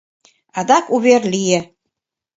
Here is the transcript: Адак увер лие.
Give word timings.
Адак 0.59 0.85
увер 0.95 1.21
лие. 1.33 1.59